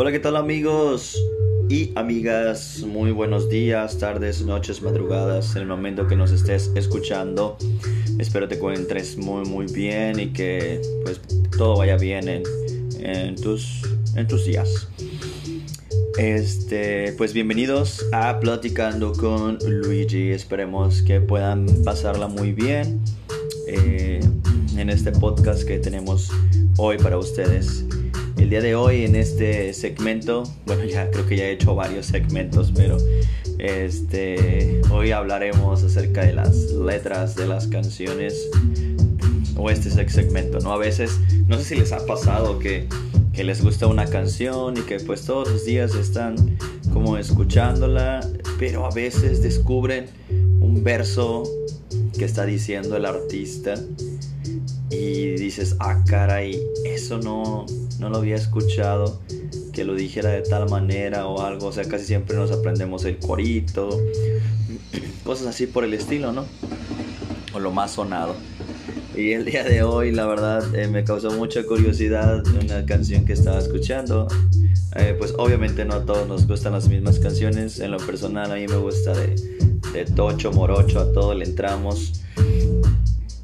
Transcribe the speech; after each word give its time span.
Hola, 0.00 0.12
¿qué 0.12 0.20
tal 0.20 0.36
amigos 0.36 1.20
y 1.68 1.90
amigas? 1.96 2.84
Muy 2.86 3.10
buenos 3.10 3.48
días, 3.48 3.98
tardes, 3.98 4.42
noches, 4.42 4.80
madrugadas, 4.80 5.56
en 5.56 5.62
el 5.62 5.66
momento 5.66 6.06
que 6.06 6.14
nos 6.14 6.30
estés 6.30 6.70
escuchando. 6.76 7.56
Espero 8.20 8.46
te 8.46 8.54
encuentres 8.54 9.16
muy 9.16 9.44
muy 9.44 9.66
bien 9.66 10.20
y 10.20 10.28
que 10.28 10.80
pues 11.02 11.20
todo 11.56 11.78
vaya 11.78 11.96
bien 11.96 12.28
en, 12.28 13.34
tus, 13.34 13.82
en 14.14 14.28
días. 14.28 14.86
Este, 16.16 17.12
pues 17.18 17.32
bienvenidos 17.32 18.06
a 18.12 18.38
Platicando 18.38 19.12
con 19.14 19.58
Luigi. 19.66 20.30
Esperemos 20.30 21.02
que 21.02 21.20
puedan 21.20 21.66
pasarla 21.84 22.28
muy 22.28 22.52
bien 22.52 23.00
eh, 23.66 24.20
en 24.76 24.90
este 24.90 25.10
podcast 25.10 25.64
que 25.64 25.80
tenemos 25.80 26.30
hoy 26.76 26.98
para 26.98 27.18
ustedes. 27.18 27.84
El 28.38 28.50
día 28.50 28.60
de 28.60 28.74
hoy 28.76 29.04
en 29.04 29.16
este 29.16 29.74
segmento, 29.74 30.44
bueno 30.64 30.84
ya 30.84 31.10
creo 31.10 31.26
que 31.26 31.36
ya 31.36 31.44
he 31.44 31.52
hecho 31.52 31.74
varios 31.74 32.06
segmentos, 32.06 32.72
pero 32.74 32.96
este 33.58 34.80
hoy 34.90 35.10
hablaremos 35.10 35.82
acerca 35.82 36.24
de 36.24 36.32
las 36.32 36.70
letras 36.70 37.34
de 37.34 37.46
las 37.46 37.66
canciones 37.66 38.48
o 39.56 39.70
este 39.70 39.90
segmento, 40.08 40.60
¿no? 40.60 40.72
A 40.72 40.78
veces, 40.78 41.18
no 41.48 41.58
sé 41.58 41.64
si 41.64 41.74
les 41.74 41.92
ha 41.92 42.06
pasado 42.06 42.60
que, 42.60 42.88
que 43.32 43.42
les 43.42 43.62
gusta 43.62 43.88
una 43.88 44.06
canción 44.06 44.76
y 44.76 44.80
que 44.82 45.00
pues 45.00 45.24
todos 45.24 45.50
los 45.50 45.64
días 45.64 45.94
están 45.96 46.56
como 46.92 47.18
escuchándola, 47.18 48.20
pero 48.58 48.86
a 48.86 48.90
veces 48.94 49.42
descubren 49.42 50.06
un 50.60 50.82
verso 50.84 51.42
que 52.16 52.24
está 52.24 52.46
diciendo 52.46 52.96
el 52.96 53.04
artista 53.04 53.74
y 54.90 55.32
dices, 55.36 55.76
ah, 55.80 56.02
caray, 56.06 56.62
eso 56.84 57.18
no, 57.18 57.66
no 57.98 58.10
lo 58.10 58.18
había 58.18 58.36
escuchado, 58.36 59.20
que 59.72 59.84
lo 59.84 59.94
dijera 59.94 60.30
de 60.30 60.42
tal 60.42 60.68
manera 60.70 61.26
o 61.26 61.42
algo, 61.42 61.66
o 61.66 61.72
sea, 61.72 61.84
casi 61.84 62.06
siempre 62.06 62.36
nos 62.36 62.50
aprendemos 62.50 63.04
el 63.04 63.18
corito, 63.18 64.00
cosas 65.24 65.48
así 65.48 65.66
por 65.66 65.84
el 65.84 65.94
estilo, 65.94 66.32
¿no? 66.32 66.46
O 67.52 67.60
lo 67.60 67.70
más 67.70 67.92
sonado. 67.92 68.34
Y 69.14 69.32
el 69.32 69.44
día 69.44 69.64
de 69.64 69.82
hoy, 69.82 70.12
la 70.12 70.26
verdad, 70.26 70.74
eh, 70.76 70.86
me 70.86 71.02
causó 71.02 71.32
mucha 71.32 71.64
curiosidad 71.64 72.46
una 72.46 72.86
canción 72.86 73.24
que 73.24 73.32
estaba 73.32 73.58
escuchando. 73.58 74.28
Eh, 74.94 75.16
pues 75.18 75.34
obviamente 75.36 75.84
no 75.84 75.94
a 75.94 76.04
todos 76.04 76.28
nos 76.28 76.46
gustan 76.46 76.72
las 76.72 76.88
mismas 76.88 77.18
canciones. 77.18 77.80
En 77.80 77.90
lo 77.90 77.98
personal 77.98 78.52
a 78.52 78.54
mí 78.54 78.68
me 78.68 78.76
gusta 78.76 79.12
de, 79.14 79.34
de 79.92 80.04
Tocho, 80.04 80.52
Morocho, 80.52 81.00
a 81.00 81.12
todo 81.12 81.34
le 81.34 81.46
entramos. 81.46 82.22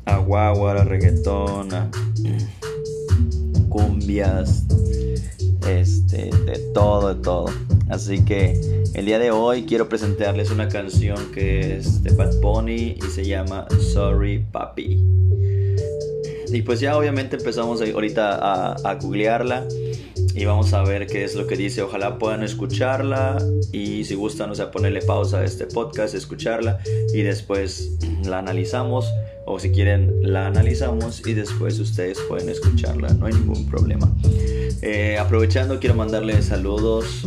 A 0.06 0.19
guagua, 0.19 0.72
a 0.72 0.84
reggaetón, 0.84 1.72
a 1.72 1.91
cumbias, 3.69 4.64
este, 5.69 6.30
de 6.46 6.58
todo, 6.72 7.14
de 7.14 7.22
todo. 7.22 7.46
Así 7.88 8.24
que 8.24 8.84
el 8.94 9.06
día 9.06 9.19
de 9.19 9.30
hoy 9.30 9.64
quiero 9.64 9.88
presentarles 9.88 10.50
una 10.50 10.69
canción 10.69 11.33
que 11.33 11.77
es 11.77 12.02
de 12.02 12.12
Bad 12.12 12.41
Bunny 12.41 12.96
y 12.96 13.11
se 13.11 13.24
llama 13.24 13.66
Sorry 13.92 14.44
Papi. 14.52 15.02
Y 16.52 16.62
pues 16.62 16.78
ya 16.80 16.96
obviamente 16.96 17.36
empezamos 17.36 17.83
ahorita 17.83 18.36
a, 18.36 18.72
a 18.74 18.94
googlearla 18.94 19.66
y 20.34 20.44
vamos 20.44 20.72
a 20.72 20.82
ver 20.82 21.06
qué 21.06 21.24
es 21.24 21.34
lo 21.34 21.46
que 21.46 21.56
dice. 21.56 21.82
Ojalá 21.82 22.18
puedan 22.18 22.42
escucharla 22.42 23.42
y 23.72 24.04
si 24.04 24.14
gustan, 24.14 24.50
o 24.50 24.54
sea, 24.54 24.70
ponerle 24.70 25.00
pausa 25.00 25.38
a 25.38 25.44
este 25.44 25.66
podcast, 25.66 26.14
escucharla 26.14 26.80
y 27.12 27.22
después 27.22 27.96
la 28.24 28.40
analizamos 28.40 29.06
o 29.46 29.58
si 29.58 29.70
quieren 29.70 30.12
la 30.22 30.46
analizamos 30.46 31.27
y 31.27 31.34
después 31.34 31.78
ustedes 31.78 32.18
pueden 32.28 32.48
escucharla, 32.48 33.08
no 33.14 33.27
hay 33.27 33.34
ningún 33.34 33.66
problema. 33.66 34.10
Eh, 34.82 35.18
aprovechando 35.18 35.78
quiero 35.78 35.94
mandarle 35.94 36.42
saludos 36.42 37.27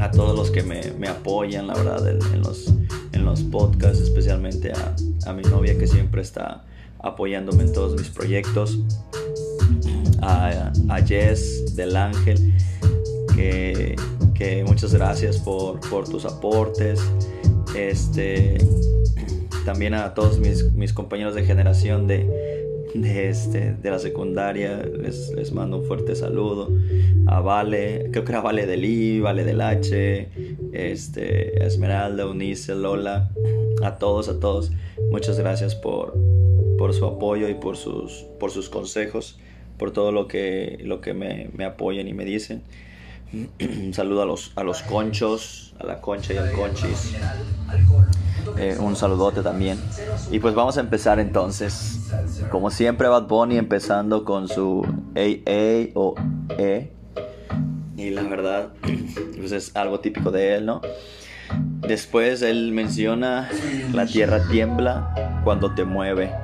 a 0.00 0.10
todos 0.10 0.36
los 0.36 0.50
que 0.50 0.62
me, 0.62 0.92
me 0.98 1.08
apoyan, 1.08 1.66
la 1.66 1.74
verdad, 1.74 2.08
en, 2.08 2.40
los, 2.40 2.72
en 3.12 3.24
los 3.24 3.42
podcasts, 3.42 4.00
especialmente 4.00 4.72
a, 4.72 4.94
a, 5.26 5.32
mi 5.32 5.42
novia 5.42 5.76
que 5.78 5.86
siempre 5.86 6.22
está 6.22 6.64
apoyándome 7.00 7.64
en 7.64 7.72
todos 7.72 7.98
mis 7.98 8.08
proyectos, 8.08 8.78
a, 10.22 10.72
Jess 11.06 11.74
del 11.76 11.96
Ángel, 11.96 12.54
que, 13.34 13.96
que 14.34 14.64
muchas 14.64 14.94
gracias 14.94 15.38
por, 15.38 15.80
por 15.88 16.08
tus 16.08 16.24
aportes. 16.24 17.00
Este, 17.76 18.58
también 19.64 19.94
a 19.94 20.14
todos 20.14 20.38
mis, 20.38 20.72
mis 20.72 20.92
compañeros 20.92 21.34
de 21.34 21.44
generación 21.44 22.06
de, 22.06 22.28
de, 22.94 23.28
este, 23.28 23.74
de 23.74 23.90
la 23.90 23.98
secundaria, 23.98 24.82
les, 24.82 25.30
les, 25.30 25.52
mando 25.52 25.78
un 25.78 25.84
fuerte 25.84 26.14
saludo. 26.14 26.70
A 27.26 27.40
Vale, 27.40 28.08
creo 28.12 28.24
que 28.24 28.32
era 28.32 28.40
Vale 28.40 28.66
del 28.66 28.84
I, 28.84 29.20
Vale 29.20 29.44
del 29.44 29.60
H, 29.60 30.28
este, 30.72 31.64
Esmeralda, 31.64 32.26
Unice, 32.26 32.74
Lola, 32.74 33.30
a 33.82 33.96
todos, 33.96 34.28
a 34.28 34.38
todos. 34.38 34.70
Muchas 35.10 35.38
gracias 35.38 35.74
por, 35.74 36.14
por 36.78 36.92
su 36.94 37.04
apoyo 37.04 37.48
y 37.48 37.54
por 37.54 37.76
sus, 37.76 38.26
por 38.38 38.50
sus 38.50 38.68
consejos, 38.68 39.38
por 39.78 39.92
todo 39.92 40.12
lo 40.12 40.28
que, 40.28 40.78
lo 40.82 41.00
que 41.00 41.14
me, 41.14 41.50
me 41.54 41.64
apoyan 41.64 42.08
y 42.08 42.14
me 42.14 42.24
dicen. 42.24 42.62
Un 43.60 43.92
saludo 43.94 44.22
a 44.22 44.26
los, 44.26 44.52
a 44.56 44.62
los 44.62 44.82
conchos, 44.82 45.74
a 45.80 45.86
la 45.86 46.00
concha 46.00 46.34
y 46.34 46.36
al 46.36 46.52
conchis. 46.52 47.16
Eh, 48.58 48.76
un 48.78 48.94
saludote 48.94 49.42
también. 49.42 49.78
Y 50.30 50.38
pues 50.38 50.54
vamos 50.54 50.76
a 50.76 50.80
empezar 50.80 51.18
entonces. 51.18 52.10
Como 52.50 52.70
siempre, 52.70 53.08
Bad 53.08 53.26
Bunny 53.26 53.56
empezando 53.56 54.24
con 54.24 54.48
su 54.48 54.82
AA 55.16 55.90
o 55.94 56.14
E. 56.58 56.92
Y 57.96 58.10
la 58.10 58.22
verdad, 58.22 58.68
pues 59.38 59.52
es 59.52 59.74
algo 59.74 60.00
típico 60.00 60.30
de 60.30 60.56
él, 60.56 60.66
¿no? 60.66 60.80
Después 61.86 62.42
él 62.42 62.72
menciona 62.72 63.50
la 63.92 64.06
tierra 64.06 64.46
tiembla 64.48 65.40
cuando 65.44 65.74
te 65.74 65.84
mueve. 65.84 66.43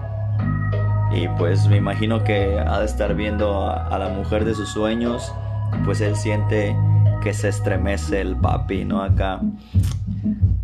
Y 1.12 1.28
pues 1.38 1.66
me 1.66 1.76
imagino 1.76 2.22
que 2.22 2.59
ha 2.59 2.78
de 2.81 2.87
estar 2.87 3.15
viendo 3.15 3.69
a, 3.69 3.98
la 3.98 4.09
mujer 4.09 4.44
de 4.44 4.54
sus 4.54 4.69
sueños. 4.69 5.32
Pues 5.84 6.00
él 6.00 6.16
siente 6.16 6.76
que 7.22 7.34
se 7.34 7.48
estremece 7.48 8.21
el 8.21 8.37
papi, 8.37 8.84
¿no? 8.84 9.03
Acá 9.03 9.41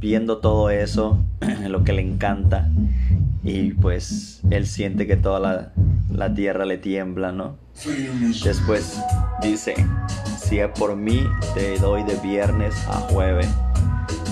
viendo 0.00 0.38
todo 0.38 0.70
eso, 0.70 1.18
lo 1.68 1.82
que 1.84 1.92
le 1.92 2.02
encanta, 2.02 2.68
y 3.42 3.72
pues 3.72 4.40
él 4.50 4.66
siente 4.66 5.06
que 5.06 5.16
toda 5.16 5.72
la, 6.10 6.34
tierra 6.34 6.64
le 6.64 6.78
tiembla, 6.78 7.32
¿no? 7.32 7.56
Después 8.44 9.00
dice, 9.42 9.74
si 10.38 10.58
es 10.58 10.68
por 10.70 10.96
mí, 10.96 11.26
te 11.54 11.78
doy 11.78 12.02
de 12.04 12.16
viernes 12.16 12.74
a 12.88 12.94
jueves. 13.10 13.48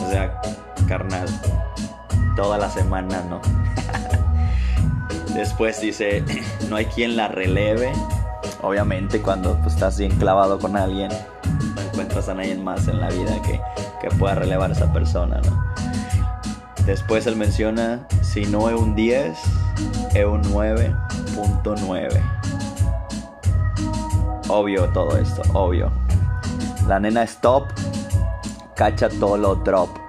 O 0.05 0.11
sea, 0.11 0.41
carnal, 0.89 1.29
toda 2.37 2.59
la 2.59 2.71
semana, 2.71 3.23
¿no? 3.29 3.41
Después 5.35 5.81
dice, 5.81 6.25
no 6.71 6.77
hay 6.77 6.87
quien 6.87 7.17
la 7.17 7.29
releve. 7.29 7.93
Obviamente 8.63 9.21
cuando 9.21 9.59
pues, 9.59 9.75
estás 9.75 9.99
bien 9.99 10.13
clavado 10.19 10.59
con 10.59 10.77
alguien, 10.77 11.11
no 11.75 11.83
encuentras 11.83 12.29
a 12.29 12.35
nadie 12.35 12.55
más 12.55 12.89
en 12.89 13.01
la 13.01 13.09
vida 13.09 13.43
que, 13.43 13.61
que 14.01 14.15
pueda 14.17 14.35
relevar 14.37 14.71
a 14.71 14.73
esa 14.73 14.93
persona, 14.93 15.41
¿no? 15.45 15.75
Después 16.87 17.27
él 17.27 17.37
menciona, 17.37 18.07
si 18.23 18.45
no 18.45 18.69
es 18.69 18.75
un 18.75 18.95
10, 18.95 19.37
es 20.15 20.25
un 20.25 20.43
9.9. 20.43 22.21
Obvio 24.49 24.85
todo 24.91 25.17
esto, 25.17 25.41
obvio. 25.55 25.91
La 26.87 27.01
nena 27.01 27.23
stop, 27.23 27.69
cacha 28.77 29.09
todo 29.09 29.39
lo 29.39 29.55
drop. 29.57 30.04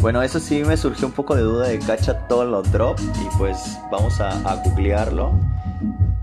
Bueno, 0.00 0.22
eso 0.22 0.38
sí 0.38 0.62
me 0.64 0.76
surgió 0.76 1.06
un 1.06 1.12
poco 1.12 1.34
de 1.34 1.42
duda 1.42 1.68
de 1.68 1.78
cacha 1.78 2.26
todo 2.28 2.44
lo 2.44 2.62
drop 2.62 2.98
y 3.00 3.36
pues 3.36 3.78
vamos 3.90 4.20
a, 4.20 4.30
a 4.48 4.62
googlearlo. 4.62 5.32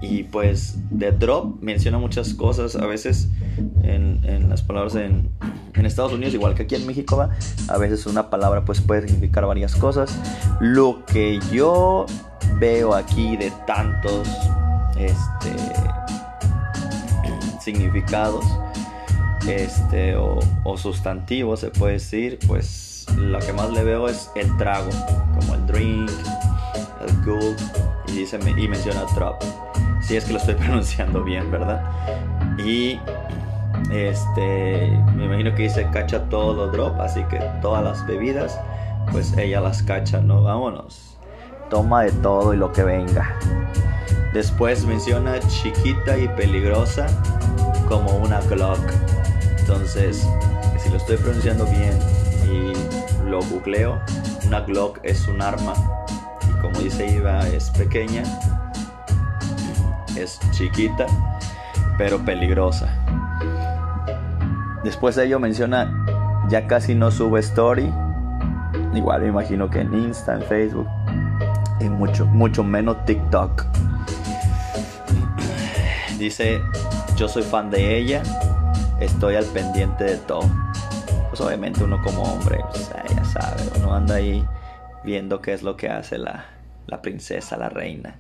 Y 0.02 0.24
pues 0.24 0.75
de 0.90 1.12
drop 1.12 1.62
menciona 1.62 1.97
muchas 1.97 2.34
cosas, 2.34 2.75
a 2.75 2.86
veces 2.86 3.30
en, 3.84 4.22
en 4.24 4.50
las 4.50 4.62
palabras 4.62 4.95
en, 4.95 5.30
en 5.74 5.86
Estados 5.86 6.13
Unidos, 6.13 6.33
igual 6.33 6.54
que 6.56 6.63
aquí 6.63 6.75
en 6.75 6.86
México, 6.86 7.18
¿va? 7.18 7.31
a 7.68 7.77
veces 7.77 8.06
una 8.06 8.30
palabra 8.30 8.66
pues 8.66 8.81
puede 8.81 9.07
significar 9.07 9.45
varias 9.45 9.75
cosas. 9.75 10.18
Lo 10.60 11.06
que 11.06 11.39
yo 11.51 12.06
veo 12.60 12.94
aquí 12.94 13.36
de 13.38 13.51
tantos 13.66 14.28
este, 14.98 15.51
significados 17.62 18.45
este, 19.48 20.16
o, 20.16 20.39
sustantivos, 20.78 21.60
se 21.60 21.69
puede 21.69 21.94
decir, 21.94 22.39
pues 22.48 22.94
lo 23.18 23.40
que 23.40 23.54
más 23.54 23.72
le 23.72 23.84
veo 23.84 24.07
es 24.07 24.31
el 24.36 24.56
trago, 24.57 24.90
como 25.40 25.56
el 25.56 25.66
drink, 25.68 26.12
el 27.07 27.25
good, 27.25 27.56
y, 28.07 28.12
dice, 28.13 28.40
y 28.57 28.68
menciona 28.68 29.04
drop. 29.16 29.42
Si 30.02 30.16
es 30.16 30.25
que 30.25 30.34
lo 30.34 30.40
estoy 30.40 30.56
pronunciando 30.56 31.24
bien, 31.24 31.52
¿verdad? 31.52 31.84
Y 32.57 33.00
este, 33.92 34.98
me 35.16 35.25
imagino 35.25 35.54
que 35.56 35.63
dice 35.63 35.88
cacha 35.92 36.24
todo 36.30 36.54
lo 36.54 36.68
drop, 36.72 37.00
así 37.00 37.24
que 37.25 37.40
todas 37.62 37.84
las 37.84 38.06
bebidas, 38.07 38.60
pues 39.12 39.36
ella 39.38 39.62
las 39.62 39.84
cacha, 39.84 40.19
¿no? 40.19 40.44
Vámonos. 40.44 41.18
Toma 41.69 42.04
de 42.04 42.12
todo 42.12 42.54
y 42.54 42.57
lo 42.57 42.72
que 42.72 42.84
venga. 42.84 43.38
Después 44.34 44.86
menciona 44.86 45.40
chiquita 45.40 46.18
y 46.18 46.28
peligrosa 46.30 47.07
como 47.88 48.12
una 48.18 48.42
Glock. 48.42 48.80
Entonces, 49.60 50.28
si 50.78 50.90
lo 50.90 50.98
estoy 50.98 51.18
pronunciando 51.18 51.66
bien 51.66 51.98
lo 53.25 53.42
googleo, 53.42 54.00
una 54.46 54.62
Glock 54.62 55.00
es 55.04 55.28
un 55.28 55.42
arma 55.42 55.74
y 56.50 56.62
como 56.62 56.80
dice 56.80 57.07
Iva 57.07 57.48
es 57.48 57.69
pequeña, 57.72 58.24
es 60.16 60.40
chiquita, 60.52 61.06
pero 61.98 62.19
peligrosa. 62.19 62.88
Después 64.84 65.16
de 65.16 65.25
ello 65.25 65.40
menciona, 65.40 65.92
ya 66.48 66.68
casi 66.68 66.94
no 66.94 67.10
sube 67.12 67.40
story, 67.40 67.92
igual 68.94 69.22
me 69.22 69.28
imagino 69.30 69.69
que 69.69 69.81
en 69.81 69.94
Insta, 69.94 70.36
en 70.36 70.44
Facebook, 70.44 70.88
y 71.80 71.90
mucho, 71.90 72.25
mucho 72.25 72.63
menos 72.63 73.04
TikTok. 73.06 73.66
Dice, 76.18 76.62
yo 77.18 77.28
soy 77.28 77.44
fan 77.44 77.69
de 77.69 77.98
ella, 77.98 78.24
estoy 79.00 79.36
al 79.36 79.46
pendiente 79.46 80.04
de 80.04 80.18
todo. 80.18 80.64
Pues 81.35 81.47
obviamente 81.47 81.83
uno 81.83 82.01
como 82.01 82.23
hombre, 82.23 82.63
pues, 82.71 82.89
ya 83.13 83.25
sabe, 83.25 83.61
uno 83.77 83.93
anda 83.93 84.15
ahí 84.15 84.47
viendo 85.03 85.41
qué 85.41 85.51
es 85.51 85.63
lo 85.63 85.75
que 85.75 85.89
hace 85.89 86.17
la, 86.17 86.45
la 86.87 87.01
princesa, 87.01 87.57
la 87.57 87.67
reina, 87.67 88.15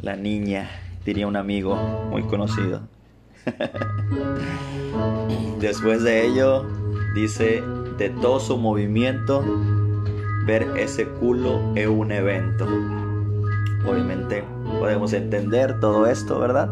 la 0.00 0.16
niña, 0.16 0.70
diría 1.04 1.26
un 1.26 1.36
amigo 1.36 1.76
muy 2.08 2.22
conocido. 2.22 2.80
Después 5.60 6.02
de 6.02 6.24
ello, 6.24 6.64
dice, 7.14 7.62
de 7.98 8.08
todo 8.08 8.40
su 8.40 8.56
movimiento, 8.56 9.44
ver 10.46 10.62
ese 10.78 11.06
culo 11.06 11.60
es 11.74 11.88
un 11.88 12.10
evento. 12.10 12.66
Obviamente 13.86 14.44
podemos 14.78 15.12
entender 15.12 15.78
todo 15.78 16.06
esto, 16.06 16.38
¿verdad? 16.38 16.70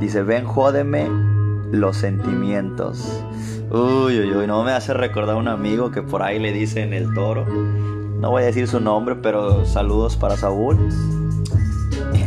Dice, 0.00 0.24
ven, 0.24 0.44
jódeme 0.44 1.33
los 1.72 1.96
sentimientos. 1.96 3.22
Uy, 3.70 4.20
uy, 4.20 4.32
uy, 4.34 4.46
no 4.46 4.62
me 4.62 4.72
hace 4.72 4.94
recordar 4.94 5.36
a 5.36 5.38
un 5.38 5.48
amigo 5.48 5.90
que 5.90 6.02
por 6.02 6.22
ahí 6.22 6.38
le 6.38 6.52
dicen 6.52 6.92
el 6.92 7.12
toro. 7.14 7.44
No 7.46 8.30
voy 8.30 8.42
a 8.42 8.46
decir 8.46 8.68
su 8.68 8.80
nombre, 8.80 9.16
pero 9.16 9.66
saludos 9.66 10.16
para 10.16 10.36
Saúl. 10.36 10.78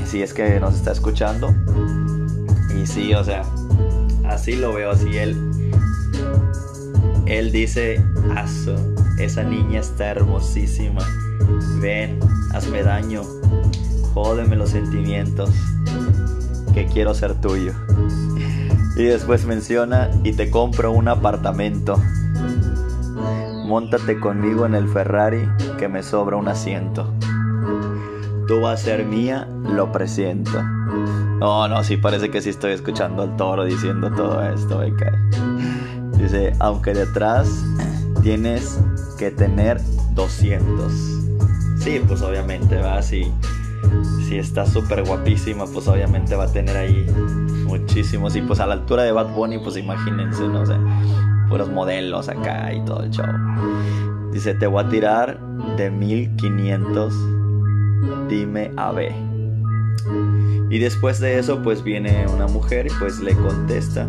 Si 0.05 0.21
es 0.21 0.33
que 0.33 0.57
nos 0.61 0.75
está 0.75 0.93
escuchando. 0.93 1.53
Y 2.73 2.87
sí, 2.87 3.13
o 3.13 3.25
sea, 3.25 3.43
así 4.25 4.55
lo 4.55 4.73
veo, 4.73 4.91
así 4.91 5.17
él. 5.17 5.35
Él 7.25 7.51
dice, 7.51 8.01
Aso, 8.33 8.75
esa 9.19 9.43
niña 9.43 9.81
está 9.81 10.11
hermosísima. 10.11 11.01
Ven, 11.81 12.19
hazme 12.53 12.83
daño. 12.83 13.23
Jódeme 14.13 14.55
los 14.55 14.69
sentimientos. 14.69 15.49
Que 16.73 16.85
quiero 16.85 17.13
ser 17.13 17.39
tuyo. 17.41 17.73
Y 18.97 19.03
después 19.03 19.45
menciona, 19.45 20.09
y 20.23 20.33
te 20.33 20.49
compro 20.49 20.91
un 20.91 21.07
apartamento. 21.07 22.01
Móntate 23.65 24.19
conmigo 24.19 24.65
en 24.65 24.73
el 24.73 24.87
Ferrari 24.87 25.47
que 25.77 25.87
me 25.87 26.01
sobra 26.01 26.35
un 26.35 26.47
asiento. 26.47 27.13
Tú 28.47 28.61
vas 28.61 28.81
a 28.81 28.83
ser 28.83 29.05
mía, 29.05 29.47
lo 29.69 29.91
presiento. 29.91 30.63
No, 31.39 31.67
no, 31.67 31.83
sí 31.83 31.97
parece 31.97 32.31
que 32.31 32.41
sí 32.41 32.49
estoy 32.49 32.71
escuchando 32.71 33.21
al 33.21 33.35
toro 33.35 33.65
diciendo 33.65 34.11
todo 34.11 34.41
esto, 34.43 34.81
Dice, 36.17 36.53
aunque 36.59 36.93
detrás 36.93 37.63
tienes 38.23 38.79
que 39.19 39.29
tener 39.29 39.79
200. 40.15 40.91
Sí, 41.77 42.01
pues 42.07 42.21
obviamente 42.23 42.77
va 42.77 42.97
así. 42.97 43.31
Si 44.27 44.37
está 44.37 44.65
súper 44.65 45.03
guapísima, 45.03 45.65
pues 45.65 45.87
obviamente 45.87 46.35
va 46.35 46.45
a 46.45 46.51
tener 46.51 46.75
ahí 46.75 47.05
muchísimos. 47.63 48.35
Y 48.35 48.41
pues 48.41 48.59
a 48.59 48.67
la 48.67 48.73
altura 48.73 49.03
de 49.03 49.11
Bad 49.11 49.33
Bunny, 49.33 49.59
pues 49.59 49.77
imagínense, 49.77 50.47
no 50.47 50.65
sé, 50.65 50.75
puros 51.47 51.69
modelos 51.69 52.27
acá 52.29 52.73
y 52.73 52.83
todo 52.83 53.03
el 53.03 53.11
show. 53.11 53.25
Dice, 54.31 54.53
te 54.53 54.67
voy 54.67 54.83
a 54.83 54.89
tirar 54.89 55.39
de 55.77 55.89
1500, 55.89 57.13
dime 58.27 58.71
a 58.75 58.91
ver. 58.91 59.13
Y 60.69 60.79
después 60.79 61.19
de 61.19 61.39
eso, 61.39 61.61
pues 61.63 61.83
viene 61.83 62.27
una 62.27 62.47
mujer 62.47 62.87
y 62.87 62.89
pues 62.99 63.19
le 63.19 63.33
contesta 63.35 64.07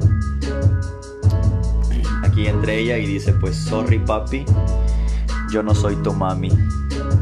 aquí 2.25 2.47
entre 2.47 2.79
ella 2.81 2.99
y 2.99 3.06
dice, 3.06 3.32
pues 3.35 3.56
sorry 3.56 4.00
papi, 4.00 4.44
yo 5.53 5.62
no 5.62 5.75
soy 5.75 5.94
tu 5.97 6.12
mami. 6.12 6.50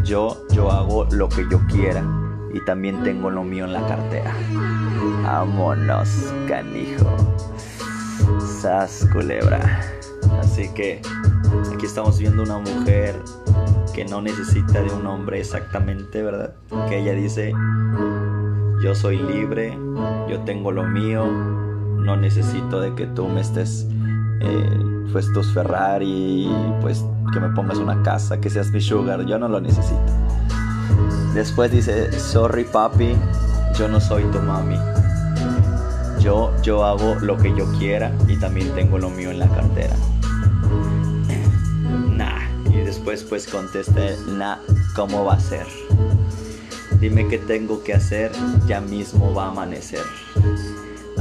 Yo, 0.03 0.47
yo 0.53 0.71
hago 0.71 1.05
lo 1.11 1.29
que 1.29 1.47
yo 1.51 1.61
quiera 1.67 2.03
y 2.57 2.65
también 2.65 3.03
tengo 3.03 3.31
lo 3.31 3.45
mío 3.45 3.67
en 3.67 3.75
la 3.75 3.87
cartera. 3.87 4.35
Vámonos, 5.23 6.33
canijo. 6.49 7.15
Sas 8.41 9.07
culebra. 9.13 9.83
Así 10.41 10.69
que 10.75 11.03
aquí 11.75 11.85
estamos 11.85 12.19
viendo 12.19 12.43
una 12.43 12.59
mujer 12.59 13.15
que 13.95 14.07
no 14.07 14.23
necesita 14.23 14.83
de 14.83 14.91
un 14.91 15.07
hombre 15.07 15.41
exactamente, 15.41 16.23
¿verdad? 16.23 16.55
Que 16.89 17.01
ella 17.01 17.13
dice, 17.13 17.53
yo 18.83 18.95
soy 18.95 19.19
libre, 19.19 19.79
yo 20.29 20.41
tengo 20.47 20.73
lo 20.73 20.85
mío, 20.85 21.27
no 21.27 22.17
necesito 22.17 22.81
de 22.81 22.95
que 22.95 23.07
tú 23.07 23.29
me 23.29 23.43
estés, 23.43 23.87
eh, 24.41 24.81
pues 25.13 25.31
tus 25.33 25.53
Ferrari, 25.53 26.51
pues 26.81 27.05
que 27.33 27.41
me 27.41 27.51
pongas 27.51 27.79
una 27.79 28.03
casa, 28.03 28.41
que 28.41 28.49
seas 28.49 28.71
mi 28.71 28.81
sugar, 28.81 29.27
yo 29.27 29.39
no 29.39 29.49
lo 29.49 29.61
necesito. 29.61 30.13
Después 31.35 31.71
dice, 31.71 32.19
sorry 32.19 32.65
papi, 32.65 33.15
yo 33.79 33.89
no 33.89 34.01
soy 34.01 34.25
tu 34.25 34.39
mami. 34.39 34.79
Yo, 36.21 36.53
yo 36.63 36.85
hago 36.85 37.15
lo 37.17 37.37
que 37.37 37.55
yo 37.55 37.71
quiera 37.79 38.11
y 38.27 38.37
también 38.37 38.75
tengo 38.75 38.99
lo 38.99 39.11
mío 39.11 39.31
en 39.31 39.39
la 39.39 39.49
cartera. 39.49 39.95
Nah. 42.09 42.41
Y 42.71 42.79
después 42.79 43.23
pues 43.23 43.47
contesté, 43.47 44.17
nah, 44.27 44.57
¿cómo 44.95 45.25
va 45.25 45.35
a 45.35 45.41
ser? 45.41 45.67
Dime 47.01 47.29
qué 47.29 47.39
tengo 47.39 47.85
que 47.85 47.93
hacer, 47.93 48.33
ya 48.67 48.81
mismo 48.81 49.35
va 49.35 49.45
a 49.45 49.51
amanecer. 49.51 50.03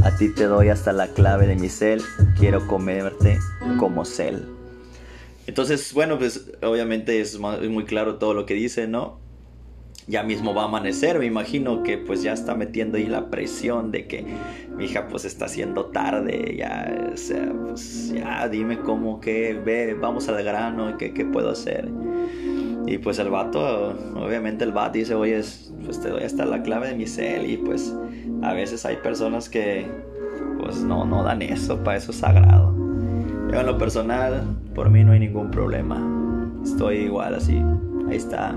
A 0.03 0.15
ti 0.17 0.29
te 0.29 0.45
doy 0.45 0.69
hasta 0.69 0.93
la 0.93 1.07
clave 1.09 1.47
de 1.47 1.55
mi 1.55 1.67
cel, 1.69 2.01
quiero 2.39 2.65
comerte 2.67 3.39
como 3.77 4.05
cel. 4.05 4.47
Entonces, 5.47 5.93
bueno, 5.93 6.17
pues 6.17 6.51
obviamente 6.63 7.19
es 7.21 7.37
muy 7.37 7.85
claro 7.85 8.15
todo 8.15 8.33
lo 8.33 8.45
que 8.45 8.53
dice, 8.53 8.87
¿no? 8.87 9.19
Ya 10.07 10.23
mismo 10.23 10.53
va 10.53 10.63
a 10.63 10.65
amanecer, 10.65 11.17
me 11.17 11.25
imagino 11.25 11.81
que 11.81 11.97
pues 11.97 12.21
ya 12.21 12.33
está 12.33 12.55
metiendo 12.55 12.97
ahí 12.97 13.07
la 13.07 13.29
presión 13.29 13.91
de 13.91 14.07
que 14.07 14.25
mi 14.77 14.85
hija 14.85 15.07
pues 15.07 15.25
está 15.25 15.45
haciendo 15.45 15.85
tarde, 15.85 16.55
ya, 16.57 16.93
o 16.93 17.67
pues 17.67 18.13
ya 18.13 18.47
dime 18.47 18.79
cómo 18.79 19.19
que 19.19 19.53
ve, 19.53 19.95
vamos 19.95 20.29
al 20.29 20.43
grano, 20.43 20.97
qué, 20.97 21.13
qué 21.13 21.25
puedo 21.25 21.49
hacer. 21.49 21.89
Y 22.85 22.99
pues 22.99 23.17
el 23.17 23.31
vato, 23.31 23.97
obviamente 24.15 24.63
el 24.63 24.71
vato 24.71 24.93
dice, 24.93 25.15
oye, 25.15 25.41
pues 25.83 25.99
te 25.99 26.09
doy 26.09 26.23
hasta 26.23 26.45
la 26.45 26.61
clave 26.61 26.89
de 26.89 26.95
mi 26.95 27.07
cel 27.07 27.49
y 27.49 27.57
pues 27.57 27.95
a 28.43 28.53
veces 28.53 28.85
hay 28.85 28.97
personas 28.97 29.49
que 29.49 29.87
pues 30.59 30.81
no, 30.81 31.03
no 31.03 31.23
dan 31.23 31.41
eso, 31.41 31.83
para 31.83 31.97
eso 31.97 32.11
es 32.11 32.17
sagrado. 32.17 32.75
Yo 33.51 33.59
en 33.59 33.65
lo 33.65 33.77
personal, 33.77 34.43
por 34.75 34.91
mí 34.91 35.03
no 35.03 35.13
hay 35.13 35.19
ningún 35.19 35.49
problema. 35.49 35.99
Estoy 36.63 36.97
igual 36.97 37.35
así, 37.35 37.59
ahí 38.09 38.17
está, 38.17 38.49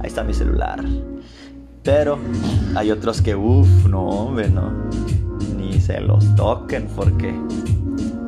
ahí 0.00 0.06
está 0.06 0.24
mi 0.24 0.34
celular. 0.34 0.84
Pero 1.82 2.18
hay 2.74 2.90
otros 2.90 3.20
que, 3.20 3.34
uff, 3.34 3.86
no, 3.86 4.02
hombre, 4.02 4.48
no, 4.48 4.72
ni 5.56 5.80
se 5.80 6.00
los 6.00 6.34
toquen 6.34 6.88
porque... 6.96 7.34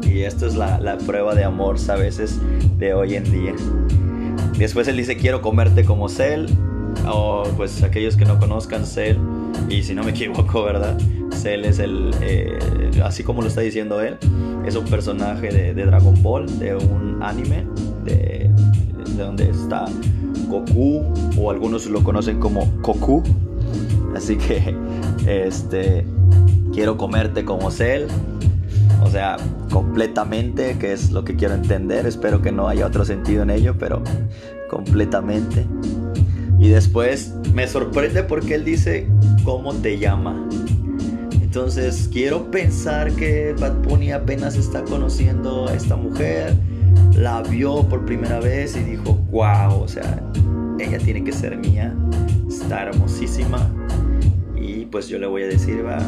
Y 0.03 0.23
esto 0.23 0.47
es 0.47 0.55
la, 0.55 0.79
la 0.81 0.97
prueba 0.99 1.35
de 1.35 1.45
amor 1.45 1.77
a 1.89 1.95
veces 1.97 2.41
de 2.79 2.95
hoy 2.95 3.17
en 3.17 3.25
día. 3.25 3.55
Después 4.59 4.89
él 4.89 4.97
dice, 4.97 5.17
quiero 5.17 5.43
comerte 5.43 5.85
como 5.85 6.09
Cell. 6.09 6.47
O 7.09 7.45
pues 7.57 7.83
aquellos 7.83 8.17
que 8.17 8.25
no 8.25 8.39
conozcan 8.39 8.87
Cell, 8.87 9.17
y 9.69 9.83
si 9.83 9.95
no 9.95 10.03
me 10.03 10.11
equivoco, 10.13 10.63
¿verdad? 10.65 10.97
Cell 11.31 11.65
es 11.65 11.79
el, 11.79 12.11
eh, 12.23 12.59
así 13.05 13.23
como 13.23 13.43
lo 13.43 13.49
está 13.49 13.61
diciendo 13.61 14.01
él, 14.01 14.17
es 14.65 14.75
un 14.77 14.85
personaje 14.87 15.49
de, 15.49 15.75
de 15.75 15.87
Dragon 15.87 16.21
Ball, 16.23 16.59
de 16.59 16.75
un 16.75 17.23
anime, 17.23 17.67
de, 18.05 18.51
de 19.09 19.23
donde 19.23 19.51
está 19.51 19.87
Goku 20.49 21.03
o 21.39 21.51
algunos 21.51 21.87
lo 21.87 22.03
conocen 22.03 22.41
como 22.41 22.67
Goku. 22.83 23.23
Así 24.15 24.37
que 24.37 24.75
este 25.27 26.07
quiero 26.73 26.97
comerte 26.97 27.45
como 27.45 27.71
Cell. 27.71 28.07
O 29.03 29.11
sea, 29.11 29.37
completamente, 29.71 30.77
que 30.79 30.93
es 30.93 31.11
lo 31.11 31.25
que 31.25 31.37
quiero 31.37 31.55
entender. 31.55 32.07
Espero 32.07 32.43
que 32.43 32.53
no 32.53 32.69
haya 32.69 32.87
otro 32.87 33.05
sentido 33.05 33.43
en 33.43 33.51
ello, 33.51 33.77
pero 33.79 34.03
completamente. 34.71 35.67
Y 36.59 36.69
después 36.69 37.35
me 37.55 37.69
sorprende 37.69 38.23
porque 38.23 38.55
él 38.55 38.65
dice, 38.65 39.07
¿cómo 39.45 39.75
te 39.75 39.99
llama? 39.99 40.49
Entonces 41.43 42.09
quiero 42.13 42.51
pensar 42.51 43.13
que 43.13 43.55
Bad 43.59 43.77
apenas 44.15 44.57
está 44.57 44.83
conociendo 44.85 45.69
a 45.69 45.75
esta 45.75 45.97
mujer 45.97 46.55
la 47.15 47.43
vio 47.43 47.83
por 47.89 48.05
primera 48.05 48.41
vez 48.41 48.77
y 48.77 48.81
dijo, 48.81 49.15
wow, 49.31 49.83
o 49.83 49.89
sea, 49.89 50.23
ella 50.79 50.99
tiene 50.99 51.25
que 51.25 51.33
ser 51.33 51.57
mía, 51.57 51.95
está 52.49 52.83
hermosísima. 52.83 53.71
Y 54.57 54.85
pues 54.87 55.09
yo 55.09 55.19
le 55.19 55.27
voy 55.27 55.43
a 55.43 55.47
decir, 55.47 55.85
va, 55.87 55.99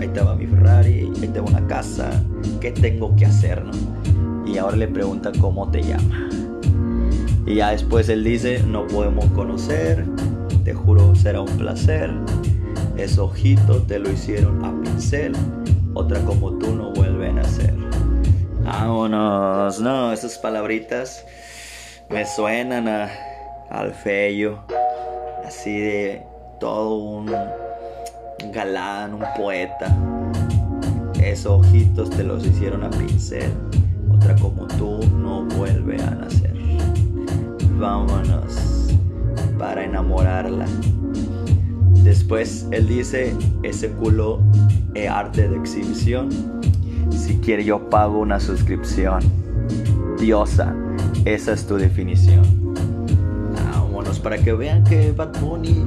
ahí 0.00 0.08
te 0.08 0.22
mi 0.36 0.46
Ferrari, 0.46 1.10
ahí 1.20 1.28
te 1.28 1.40
una 1.40 1.66
casa, 1.66 2.10
¿qué 2.60 2.70
tengo 2.70 3.14
que 3.16 3.26
hacer? 3.26 3.64
¿no? 3.64 3.72
Y 4.46 4.58
ahora 4.58 4.76
le 4.76 4.88
pregunta 4.88 5.32
cómo 5.40 5.70
te 5.70 5.82
llama. 5.82 6.28
Y 7.46 7.56
ya 7.56 7.70
después 7.70 8.08
él 8.08 8.24
dice, 8.24 8.62
no 8.62 8.86
podemos 8.86 9.26
conocer, 9.26 10.06
te 10.64 10.72
juro 10.72 11.14
será 11.14 11.40
un 11.40 11.58
placer. 11.58 12.10
Ese 12.96 13.20
ojito 13.20 13.82
te 13.82 13.98
lo 13.98 14.10
hicieron 14.10 14.64
a 14.64 14.72
pincel, 14.80 15.32
otra 15.94 16.20
como 16.20 16.52
tú 16.58 16.74
no 16.74 16.92
vuelven 16.92 17.38
a 17.38 17.44
ser. 17.44 17.74
Vámonos, 18.64 19.18
no, 19.80 20.12
esas 20.12 20.36
palabritas 20.36 21.24
me 22.10 22.26
suenan 22.26 22.86
a, 22.86 23.10
al 23.70 23.94
feo, 23.94 24.62
así 25.44 25.78
de 25.78 26.22
todo 26.60 26.96
un 26.96 27.34
galán, 28.52 29.14
un 29.14 29.24
poeta. 29.36 29.96
Esos 31.22 31.66
ojitos 31.66 32.10
te 32.10 32.24
los 32.24 32.44
hicieron 32.44 32.84
a 32.84 32.90
pincel, 32.90 33.52
otra 34.14 34.36
como 34.36 34.66
tú 34.66 35.00
no 35.16 35.44
vuelve 35.44 36.00
a 36.02 36.10
nacer. 36.10 36.54
Vámonos 37.78 38.94
para 39.58 39.84
enamorarla. 39.84 40.66
Después 42.02 42.68
él 42.70 42.86
dice, 42.86 43.34
ese 43.62 43.90
culo 43.92 44.40
es 44.92 45.08
arte 45.08 45.48
de 45.48 45.56
exhibición. 45.56 46.28
Si 47.10 47.38
quiere 47.38 47.64
yo 47.64 47.88
pago 47.88 48.18
una 48.18 48.38
suscripción. 48.40 49.43
Diosa, 50.18 50.74
esa 51.24 51.52
es 51.52 51.66
tu 51.66 51.76
definición. 51.76 52.42
Vámonos 53.54 54.18
para 54.20 54.38
que 54.38 54.52
vean 54.52 54.84
que 54.84 55.12
Bad 55.12 55.40
Bunny 55.40 55.84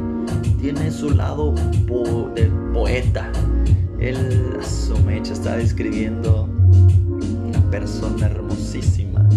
tiene 0.59 0.91
su 0.91 1.11
lado 1.11 1.53
poeta. 2.73 3.31
Él 3.99 4.57
a 4.59 4.63
su 4.63 4.97
mecha 4.99 5.33
está 5.33 5.57
describiendo 5.57 6.49
una 7.45 7.59
persona 7.71 8.27
hermosísima. 8.27 9.27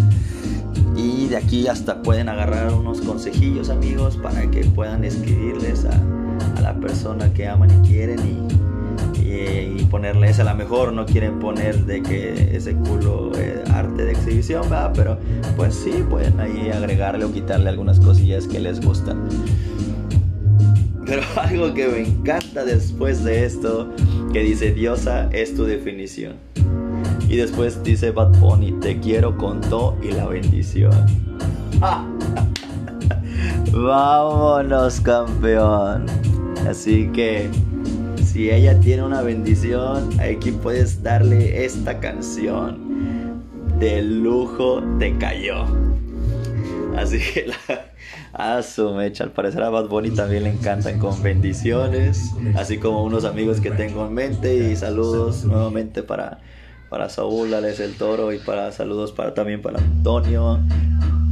Y 0.95 1.27
de 1.27 1.37
aquí 1.37 1.67
hasta 1.67 2.01
pueden 2.01 2.29
agarrar 2.29 2.73
unos 2.73 3.01
consejillos 3.01 3.69
amigos 3.69 4.17
para 4.17 4.49
que 4.51 4.63
puedan 4.65 5.03
escribirles 5.03 5.85
a, 5.85 6.61
la 6.61 6.75
persona 6.75 7.33
que 7.33 7.47
aman 7.47 7.71
y 7.71 7.87
quieren 7.87 8.19
y, 8.19 8.50
y, 9.31 9.85
ponerles 9.85 10.39
a 10.39 10.43
la 10.43 10.53
mejor 10.53 10.93
no 10.93 11.05
quieren 11.05 11.39
poner 11.39 11.85
de 11.85 12.01
que 12.01 12.55
ese 12.55 12.75
culo 12.75 13.31
es 13.33 13.69
arte 13.69 14.05
de 14.05 14.11
exhibición, 14.13 14.63
pero 14.93 15.17
pues 15.57 15.75
sí, 15.75 16.03
pueden 16.09 16.39
ahí 16.39 16.69
agregarle 16.69 17.25
o 17.25 17.31
quitarle 17.31 17.69
algunas 17.69 17.99
cosillas 17.99 18.47
que 18.47 18.59
les 18.59 18.79
gustan. 18.79 19.27
Pero 21.05 21.21
algo 21.35 21.73
que 21.73 21.87
me 21.87 21.99
encanta 22.01 22.63
después 22.63 23.23
de 23.23 23.45
esto, 23.45 23.89
que 24.31 24.39
dice 24.39 24.73
Diosa 24.73 25.29
es 25.31 25.55
tu 25.55 25.65
definición. 25.65 26.35
Y 27.27 27.37
después 27.37 27.81
dice 27.83 28.11
Bad 28.11 28.37
Bunny, 28.39 28.73
te 28.73 28.99
quiero 28.99 29.37
con 29.37 29.61
todo 29.61 29.97
y 30.01 30.11
la 30.11 30.25
bendición. 30.27 30.91
Vámonos 33.73 34.99
campeón. 34.99 36.05
Así 36.69 37.09
que 37.13 37.49
si 38.31 38.49
ella 38.49 38.79
tiene 38.79 39.03
una 39.03 39.21
bendición, 39.21 40.09
aquí 40.19 40.51
puedes 40.51 41.03
darle 41.03 41.65
esta 41.65 41.99
canción. 41.99 43.43
De 43.77 44.01
lujo 44.01 44.81
te 44.99 45.17
cayó. 45.17 45.65
Así 46.95 47.19
que 47.19 47.47
la, 47.47 47.91
a 48.33 48.61
su 48.63 48.93
mecha, 48.93 49.25
al 49.25 49.31
parecer 49.31 49.61
a 49.63 49.69
Bad 49.69 49.89
Bunny 49.89 50.11
también 50.11 50.43
le 50.43 50.51
encantan 50.51 50.97
con 50.97 51.21
bendiciones, 51.21 52.31
así 52.55 52.77
como 52.77 53.03
unos 53.03 53.25
amigos 53.25 53.59
que 53.59 53.71
tengo 53.71 54.05
en 54.05 54.13
mente 54.13 54.55
y 54.55 54.75
saludos 54.77 55.43
nuevamente 55.43 56.01
para, 56.01 56.39
para 56.89 57.09
Saúl, 57.09 57.53
alias 57.53 57.79
El 57.81 57.95
Toro 57.95 58.31
y 58.31 58.39
para 58.39 58.71
saludos 58.71 59.11
para, 59.11 59.33
también 59.33 59.61
para 59.61 59.79
Antonio, 59.79 60.59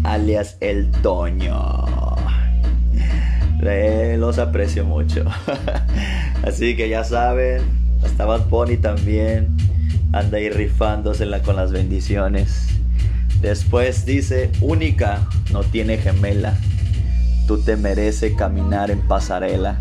alias 0.03 0.57
El 0.59 0.91
Toño. 0.91 2.08
Los 3.59 4.39
aprecio 4.39 4.85
mucho. 4.85 5.25
así 6.43 6.75
que 6.75 6.89
ya 6.89 7.03
saben, 7.03 7.61
hasta 8.03 8.25
Bad 8.25 8.47
Bunny 8.49 8.77
también 8.77 9.57
anda 10.11 10.37
ahí 10.37 10.49
rifándose 10.49 11.27
con 11.41 11.55
las 11.55 11.71
bendiciones. 11.71 12.67
Después 13.41 14.05
dice, 14.05 14.51
única, 14.61 15.27
no 15.51 15.63
tiene 15.63 15.97
gemela. 15.97 16.57
Tú 17.47 17.61
te 17.61 17.75
mereces 17.77 18.35
caminar 18.35 18.91
en 18.91 19.01
pasarela. 19.01 19.77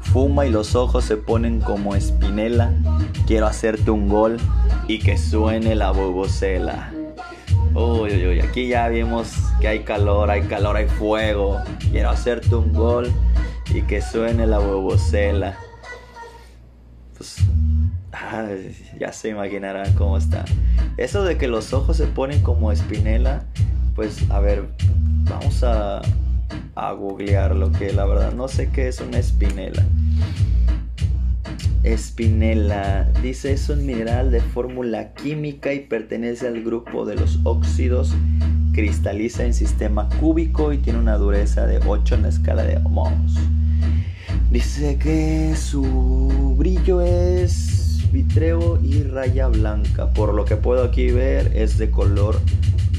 Fuma 0.00 0.46
y 0.46 0.50
los 0.50 0.74
ojos 0.74 1.04
se 1.04 1.16
ponen 1.16 1.60
como 1.60 1.94
espinela. 1.94 2.72
Quiero 3.26 3.46
hacerte 3.46 3.90
un 3.90 4.08
gol 4.08 4.36
y 4.88 4.98
que 4.98 5.16
suene 5.16 5.74
la 5.74 5.90
bobocela. 5.90 6.92
Uy, 7.74 8.10
uy, 8.12 8.26
uy, 8.26 8.40
aquí 8.40 8.68
ya 8.68 8.88
vimos 8.88 9.32
que 9.60 9.68
hay 9.68 9.80
calor, 9.80 10.30
hay 10.30 10.42
calor, 10.42 10.76
hay 10.76 10.86
fuego. 10.86 11.60
Quiero 11.90 12.10
hacerte 12.10 12.54
un 12.54 12.72
gol 12.72 13.12
y 13.72 13.82
que 13.82 14.00
suene 14.02 14.46
la 14.46 14.58
bobocela. 14.58 15.56
Pues, 17.16 17.38
ya 18.98 19.12
se 19.12 19.30
imaginarán 19.30 19.92
cómo 19.94 20.18
está. 20.18 20.44
Eso 20.96 21.24
de 21.24 21.38
que 21.38 21.48
los 21.48 21.72
ojos 21.72 21.96
se 21.96 22.06
ponen 22.06 22.42
como 22.42 22.72
espinela, 22.72 23.44
pues 23.94 24.30
a 24.30 24.40
ver, 24.40 24.68
vamos 25.24 25.62
a 25.62 26.02
a 26.74 26.92
googlear 26.92 27.54
lo 27.54 27.70
que 27.70 27.92
la 27.92 28.04
verdad 28.06 28.32
no 28.32 28.48
sé 28.48 28.70
qué 28.70 28.88
es 28.88 29.00
una 29.00 29.18
espinela. 29.18 29.84
Espinela, 31.84 33.10
dice 33.22 33.52
es 33.52 33.68
un 33.68 33.84
mineral 33.84 34.30
de 34.30 34.40
fórmula 34.40 35.14
química 35.14 35.72
y 35.72 35.80
pertenece 35.80 36.46
al 36.46 36.62
grupo 36.62 37.04
de 37.04 37.16
los 37.16 37.40
óxidos. 37.42 38.14
Cristaliza 38.72 39.44
en 39.44 39.52
sistema 39.52 40.08
cúbico 40.20 40.72
y 40.72 40.78
tiene 40.78 41.00
una 41.00 41.16
dureza 41.16 41.66
de 41.66 41.80
8 41.84 42.14
en 42.14 42.22
la 42.22 42.28
escala 42.28 42.62
de 42.62 42.78
ohms. 42.84 43.34
Dice 44.52 44.96
que 44.96 45.56
su 45.56 46.54
brillo 46.56 47.00
es 47.00 48.00
vitreo 48.12 48.80
y 48.80 49.02
raya 49.02 49.48
blanca. 49.48 50.12
Por 50.12 50.34
lo 50.34 50.44
que 50.44 50.56
puedo 50.56 50.84
aquí 50.84 51.10
ver 51.10 51.50
es 51.56 51.78
de 51.78 51.90
color 51.90 52.40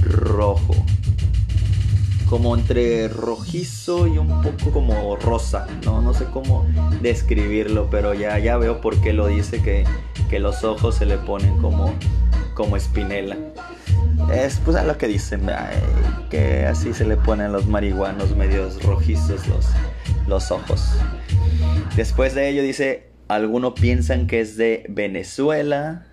rojo 0.01 0.75
como 2.33 2.55
entre 2.55 3.09
rojizo 3.09 4.07
y 4.07 4.17
un 4.17 4.41
poco 4.41 4.71
como 4.71 5.15
rosa. 5.17 5.67
No, 5.85 6.01
no 6.01 6.15
sé 6.15 6.25
cómo 6.25 6.65
describirlo, 6.99 7.89
pero 7.91 8.15
ya, 8.15 8.39
ya 8.39 8.57
veo 8.57 8.81
por 8.81 8.99
qué 9.01 9.13
lo 9.13 9.27
dice 9.27 9.61
que, 9.61 9.83
que 10.31 10.39
los 10.39 10.63
ojos 10.63 10.95
se 10.95 11.05
le 11.05 11.19
ponen 11.19 11.59
como, 11.59 11.93
como 12.55 12.75
espinela. 12.75 13.37
Es 14.33 14.59
pues 14.65 14.75
a 14.75 14.83
lo 14.83 14.97
que 14.97 15.07
dicen, 15.07 15.47
que 16.31 16.65
así 16.65 16.95
se 16.95 17.05
le 17.05 17.17
ponen 17.17 17.51
los 17.51 17.67
marihuanos 17.67 18.35
medios 18.35 18.81
rojizos 18.81 19.45
los, 19.47 19.67
los 20.27 20.49
ojos. 20.49 20.89
Después 21.95 22.33
de 22.33 22.49
ello 22.49 22.63
dice, 22.63 23.11
algunos 23.27 23.73
piensan 23.73 24.25
que 24.25 24.41
es 24.41 24.57
de 24.57 24.87
Venezuela, 24.89 26.07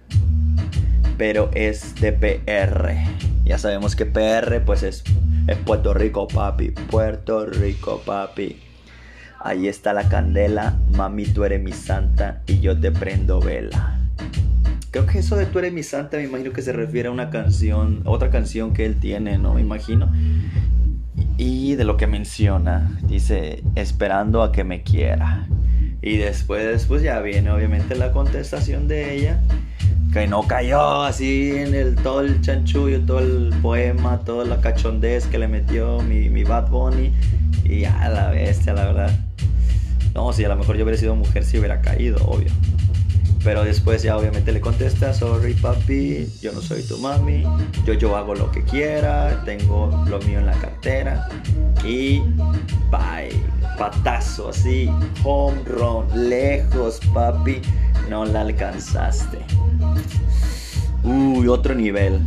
pero 1.16 1.48
es 1.54 1.94
de 1.94 2.12
PR. 2.12 3.06
Ya 3.46 3.56
sabemos 3.56 3.96
que 3.96 4.04
PR 4.04 4.62
pues 4.66 4.82
es 4.82 5.02
es 5.46 5.56
Puerto 5.58 5.94
Rico, 5.94 6.28
papi. 6.28 6.70
Puerto 6.70 7.46
Rico, 7.46 8.02
papi. 8.04 8.60
Ahí 9.40 9.68
está 9.68 9.92
la 9.92 10.08
candela. 10.08 10.78
Mami, 10.94 11.24
tú 11.24 11.44
eres 11.44 11.62
mi 11.62 11.72
santa 11.72 12.42
y 12.46 12.60
yo 12.60 12.78
te 12.78 12.90
prendo 12.92 13.40
vela. 13.40 13.98
Creo 14.90 15.06
que 15.06 15.20
eso 15.20 15.36
de 15.36 15.46
tú 15.46 15.60
eres 15.60 15.72
mi 15.72 15.82
santa 15.82 16.16
me 16.16 16.24
imagino 16.24 16.52
que 16.52 16.62
se 16.62 16.72
refiere 16.72 17.08
a 17.08 17.12
una 17.12 17.30
canción, 17.30 18.02
otra 18.04 18.30
canción 18.30 18.72
que 18.72 18.84
él 18.84 18.96
tiene, 18.96 19.38
¿no? 19.38 19.54
Me 19.54 19.60
imagino. 19.60 20.10
Y 21.36 21.76
de 21.76 21.84
lo 21.84 21.96
que 21.96 22.06
menciona, 22.06 22.98
dice, 23.04 23.62
esperando 23.76 24.42
a 24.42 24.52
que 24.52 24.64
me 24.64 24.82
quiera. 24.82 25.46
Y 26.02 26.16
después, 26.16 26.66
después 26.66 27.02
ya 27.02 27.20
viene 27.20 27.50
obviamente 27.50 27.94
la 27.94 28.10
contestación 28.12 28.88
de 28.88 29.14
ella 29.14 29.40
que 30.12 30.26
no 30.26 30.42
cayó 30.42 31.02
así 31.02 31.52
en 31.52 31.74
el 31.74 31.94
todo 31.94 32.22
el 32.22 32.40
chanchullo, 32.40 33.00
todo 33.02 33.20
el 33.20 33.54
poema, 33.62 34.18
toda 34.20 34.44
la 34.44 34.60
cachondez 34.60 35.26
que 35.26 35.38
le 35.38 35.46
metió 35.46 36.00
mi, 36.00 36.28
mi 36.28 36.42
Bad 36.42 36.68
Bunny. 36.70 37.12
Y 37.64 37.84
a 37.84 38.08
la 38.08 38.30
bestia, 38.30 38.72
la 38.72 38.86
verdad. 38.86 39.18
No, 40.14 40.32
si 40.32 40.44
a 40.44 40.48
lo 40.48 40.56
mejor 40.56 40.76
yo 40.76 40.84
hubiera 40.84 40.98
sido 40.98 41.14
mujer, 41.14 41.44
si 41.44 41.58
hubiera 41.58 41.80
caído, 41.80 42.18
obvio. 42.26 42.50
Pero 43.44 43.64
después 43.64 44.02
ya 44.02 44.16
obviamente 44.16 44.52
le 44.52 44.60
contesta, 44.60 45.14
sorry 45.14 45.54
papi, 45.54 46.26
yo 46.42 46.52
no 46.52 46.60
soy 46.60 46.82
tu 46.82 46.98
mami, 46.98 47.44
yo, 47.86 47.94
yo 47.94 48.14
hago 48.14 48.34
lo 48.34 48.50
que 48.50 48.62
quiera, 48.64 49.42
tengo 49.46 50.04
lo 50.08 50.18
mío 50.20 50.40
en 50.40 50.46
la 50.46 50.52
cartera. 50.52 51.26
Y 51.82 52.20
bye, 52.90 53.32
patazo 53.78 54.50
así, 54.50 54.90
home 55.24 55.62
run, 55.64 56.28
lejos 56.28 57.00
papi, 57.14 57.62
no 58.08 58.24
la 58.24 58.40
alcanzaste. 58.40 59.44
Uy, 61.04 61.48
otro 61.48 61.74
nivel. 61.74 62.20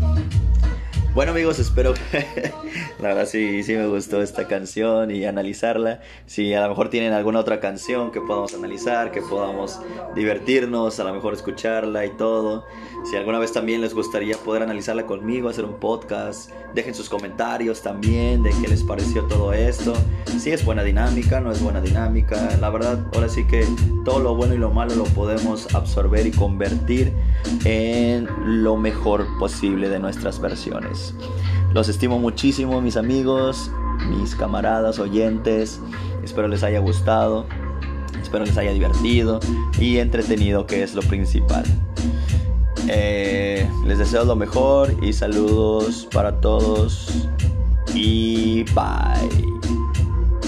Bueno 1.14 1.32
amigos, 1.32 1.60
espero 1.60 1.94
que 1.94 2.52
la 3.00 3.10
verdad 3.10 3.28
sí, 3.28 3.62
sí 3.62 3.74
me 3.74 3.86
gustó 3.86 4.24
esta 4.24 4.48
canción 4.48 5.12
y 5.12 5.26
analizarla. 5.26 6.00
Si 6.26 6.56
a 6.56 6.62
lo 6.62 6.70
mejor 6.70 6.90
tienen 6.90 7.14
alguna 7.14 7.40
otra 7.40 7.60
canción 7.60 8.12
que 8.12 8.20
podamos 8.20 8.56
analizar, 8.56 9.12
que 9.12 9.22
podamos 9.22 9.80
divertirnos, 10.16 11.00
a 11.00 11.04
lo 11.04 11.14
mejor 11.14 11.36
escucharla 11.36 12.04
y 12.08 12.10
todo. 12.18 12.66
Si 13.04 13.16
alguna 13.16 13.38
vez 13.38 13.52
también 13.52 13.82
les 13.82 13.94
gustaría 13.94 14.36
poder 14.38 14.64
analizarla 14.64 15.06
conmigo, 15.06 15.50
hacer 15.50 15.66
un 15.66 15.76
podcast, 15.76 16.50
dejen 16.74 16.96
sus 16.96 17.10
comentarios 17.10 17.84
también 17.84 18.42
de 18.42 18.50
qué 18.62 18.68
les 18.68 18.82
pareció 18.82 19.26
todo 19.26 19.54
esto. 19.54 19.94
Si 20.40 20.50
es 20.52 20.66
buena 20.66 20.84
dinámica, 20.84 21.40
no 21.42 21.52
es 21.52 21.62
buena 21.62 21.82
dinámica. 21.82 22.58
La 22.60 22.72
verdad, 22.72 23.06
ahora 23.14 23.30
sí 23.30 23.46
que 23.46 23.68
todo 24.04 24.20
lo 24.20 24.36
bueno 24.36 24.56
y 24.56 24.58
lo 24.58 24.72
malo 24.72 24.96
lo 24.96 25.04
podemos 25.04 25.76
absorber 25.76 26.26
y 26.26 26.32
convertir 26.32 27.14
en 27.66 28.28
lo 28.64 28.78
mejor 28.78 29.28
posible 29.38 29.90
de 29.90 30.00
nuestras 30.00 30.40
versiones. 30.40 31.03
Los 31.74 31.90
estimo 31.90 32.20
muchísimo, 32.20 32.82
mis 32.82 32.98
amigos, 32.98 33.72
mis 34.10 34.36
camaradas, 34.36 35.00
oyentes. 35.00 35.80
Espero 36.24 36.48
les 36.48 36.64
haya 36.64 36.80
gustado. 36.80 37.46
Espero 38.22 38.46
les 38.46 38.58
haya 38.58 38.72
divertido 38.72 39.40
y 39.80 39.98
entretenido, 39.98 40.66
que 40.66 40.84
es 40.84 40.96
lo 40.96 41.02
principal. 41.02 41.64
Eh, 42.88 43.68
les 43.86 43.98
deseo 43.98 44.26
lo 44.26 44.36
mejor 44.36 44.96
y 45.02 45.14
saludos 45.14 46.08
para 46.12 46.40
todos. 46.40 47.28
Y 47.94 48.64
bye. 48.74 49.53